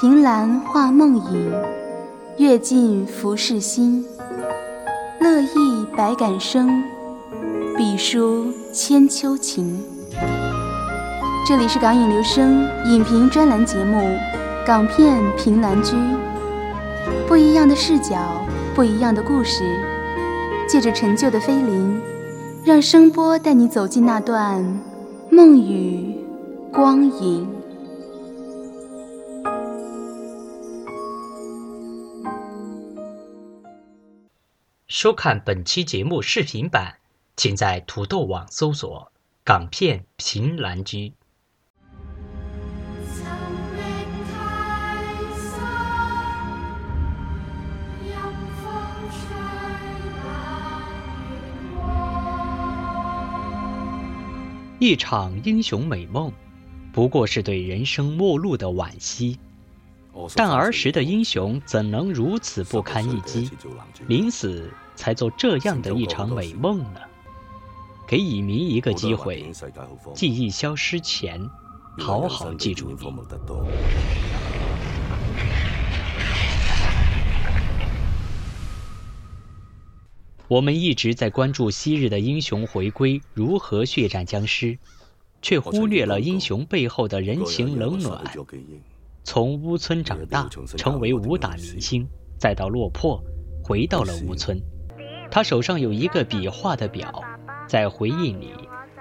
[0.00, 1.52] 凭栏画梦影，
[2.38, 4.02] 阅尽浮世心。
[5.20, 6.82] 乐意百感生，
[7.76, 9.78] 笔书千秋情。
[11.46, 13.98] 这里是港影留声影评专栏节目
[14.66, 15.94] 《港片凭栏居》，
[17.28, 18.16] 不一样的视角，
[18.74, 19.64] 不一样的故事，
[20.66, 22.00] 借着陈旧的菲林，
[22.64, 24.64] 让声波带你走进那段
[25.30, 26.16] 梦与
[26.72, 27.46] 光影。
[34.90, 36.96] 收看本期节目视频版，
[37.36, 39.12] 请在土豆网搜索
[39.46, 41.12] “港片凭栏居”。
[54.80, 56.32] 一场英雄美梦，
[56.92, 59.38] 不过是对人生末路的惋惜。
[60.34, 63.50] 但儿时的英雄怎能如此不堪一击，
[64.06, 67.00] 临死才做这样的一场美梦呢？
[68.06, 69.52] 给乙迷一个机会，
[70.14, 71.48] 记忆消失前，
[71.98, 73.12] 好好记住你。
[80.48, 84.76] 我们一直在关注昔日的英雄回归如何血战僵尸，
[85.40, 88.24] 却忽略了英雄背后的人情冷暖。
[89.22, 93.22] 从乌村长大，成为武打明星，再到落魄，
[93.62, 94.60] 回到了乌村。
[95.30, 97.22] 他手上有一个笔画的表，
[97.68, 98.52] 在回忆里，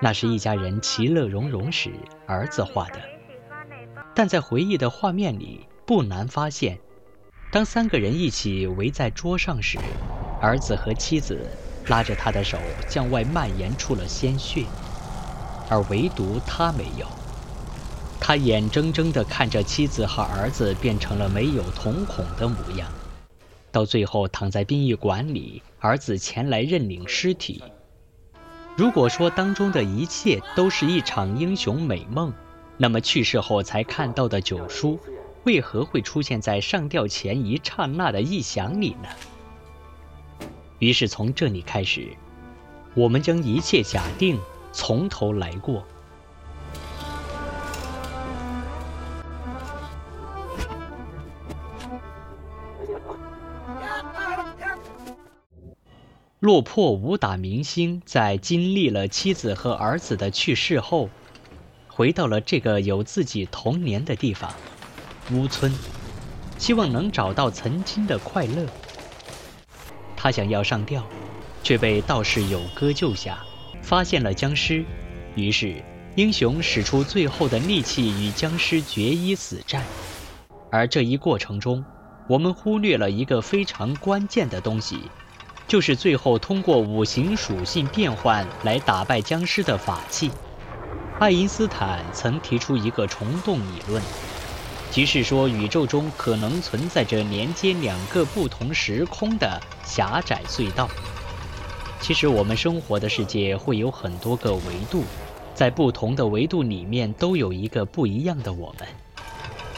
[0.00, 1.92] 那是一家人其乐融融时
[2.26, 3.00] 儿子画的。
[4.14, 6.78] 但在回忆的画面里，不难发现，
[7.52, 9.78] 当三个人一起围在桌上时，
[10.40, 11.46] 儿子和妻子
[11.86, 12.58] 拉着他的手
[12.88, 14.64] 向外蔓延出了鲜血，
[15.68, 17.06] 而唯独他没有。
[18.18, 22.90] 他眼睁睁地看着妻子和儿子变成了没有瞳孔的模样，
[23.70, 27.62] 到最后躺在殡仪馆里，儿子前来认领尸体。
[28.76, 32.32] 如果说当中的一切都是一场英雄美梦，
[32.76, 34.98] 那么去世后才看到的九叔，
[35.44, 39.08] 为何会出现在上吊前一刹那的臆想里呢？
[40.78, 42.08] 于是从这里开始，
[42.94, 44.38] 我们将一切假定
[44.72, 45.86] 从头来过。
[56.40, 61.08] 落魄武打明星在经历了妻子和儿子的去世后，
[61.88, 64.52] 回到了这个有自己童年的地方——
[65.32, 65.72] 乌村，
[66.58, 68.66] 希望能找到曾经的快乐。
[70.14, 71.02] 他想要上吊，
[71.62, 73.42] 却被道士有哥救下，
[73.80, 74.84] 发现了僵尸。
[75.36, 75.82] 于是，
[76.16, 79.82] 英雄使出最后的力气与僵尸决一死战。
[80.70, 81.82] 而这一过程中，
[82.28, 84.98] 我们忽略了一个非常关键的东西。
[85.68, 90.30] 就是最后通过五行属性变换来打败僵尸的法器。
[91.18, 94.02] 爱因斯坦曾提出一个虫洞理论，
[94.90, 100.88] 即是说宇宙中可能存在着连接两个不同时空的狭窄隧道。
[102.00, 104.60] 其实我们生活的世界会有很多个维
[104.90, 105.02] 度，
[105.54, 108.86] 在不同的维度里面都有一个不一样的我们，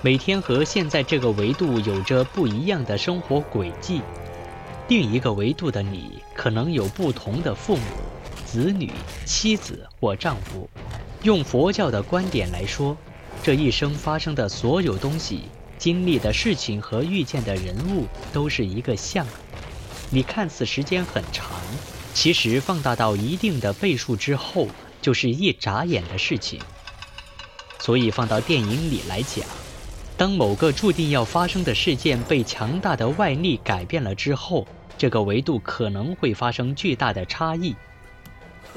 [0.00, 4.00] 每天和现在这个维度有着不一样的生活轨迹。
[4.88, 7.82] 另一个维度的你，可能有不同的父母、
[8.44, 8.92] 子女、
[9.24, 10.68] 妻子或丈夫。
[11.22, 12.94] 用佛教的观点来说，
[13.42, 15.44] 这一生发生的所有东西、
[15.78, 19.26] 经历的事情和遇见的人物，都是一个像。
[20.10, 21.50] 你看似时间很长，
[22.12, 24.68] 其实放大到一定的倍数之后，
[25.00, 26.60] 就是一眨眼的事情。
[27.78, 29.46] 所以放到电影里来讲。
[30.16, 34.66] 当某个注定要发生的事件被强大的外力改变了之后，
[34.96, 37.74] 这个维度可能会发生巨大的差异，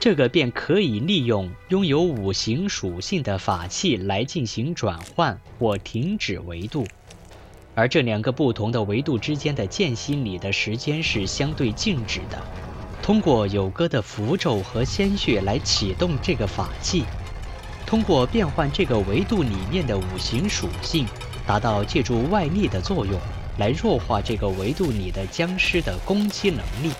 [0.00, 6.84] 这个便可以利用拥有五行属性的法器来进行转换或停止维度，
[7.76, 12.42] 而这两个不同的维度之间的间隙里的时间是相对静止的。
[13.00, 17.04] 通过有歌的符咒和鲜血来启动这个法器。
[17.90, 21.08] 通过变换这个维度里面的五行属性，
[21.44, 23.18] 达到借助外力的作用
[23.58, 26.92] 来弱化这个维度里的僵尸的攻击能力。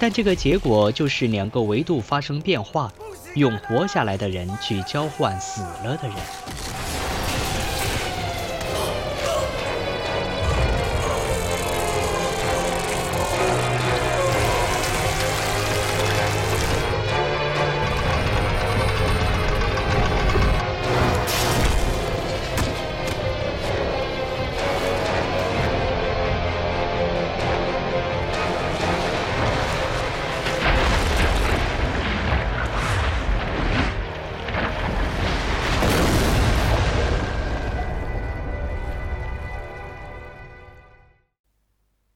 [0.00, 2.92] 但这个结果就是两个维度发生变化，
[3.36, 6.16] 用活下来的人去交换死了的人。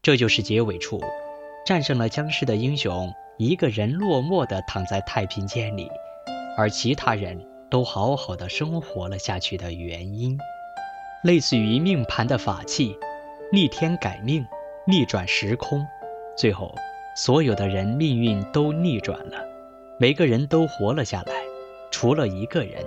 [0.02, 1.00] 这就是结尾处，
[1.64, 5.88] 战胜了僵尸的英雄一个人落寞地躺在太平间里，
[6.56, 7.40] 而其他人
[7.70, 10.36] 都好好的生活了下去的原因，
[11.22, 12.98] 类似于命盘的法器，
[13.52, 14.44] 逆天改命，
[14.88, 15.86] 逆转时空，
[16.36, 16.74] 最后
[17.14, 19.38] 所有的人命运都逆转了，
[20.00, 21.32] 每个人都活了下来，
[21.92, 22.84] 除了一个人。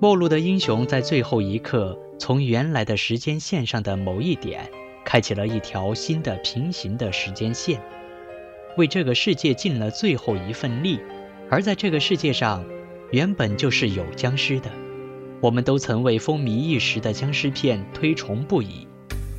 [0.00, 4.70] 末路的英雄在最后一刻，从原来的时间线上的某一点，
[5.08, 7.80] 开启了一条新的平行的时间线，
[8.76, 11.00] 为这个世界尽了最后一份力。
[11.48, 12.62] 而在这个世界上，
[13.10, 14.70] 原本就是有僵尸的。
[15.40, 18.86] 我们都曾为风靡一时的僵尸片推崇不已，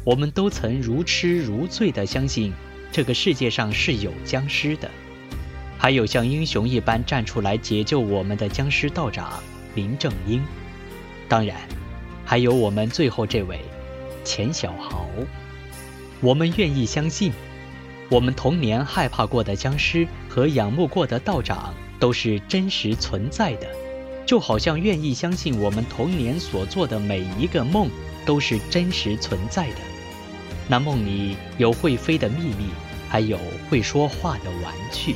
[0.03, 2.51] 我们都曾如痴如醉地相信
[2.91, 4.89] 这个世界上是有僵尸的。
[5.77, 9.39] 还有像英雄一般站出来解救我们的僵尸道长。
[9.75, 10.41] 林正英，
[11.27, 11.55] 当然，
[12.25, 13.59] 还有我们最后这位
[14.23, 15.05] 钱小豪。
[16.21, 17.31] 我们愿意相信，
[18.09, 23.67] 我们童年害怕过的僵尸和仰慕过的道长都是真实存在的，
[24.25, 27.89] 就好像愿意相信我们童年所做的每一个梦
[28.25, 29.77] 都是真实存在的。
[30.67, 32.69] 那梦里有会飞的秘密，
[33.07, 33.39] 还有
[33.69, 35.15] 会说话的玩具。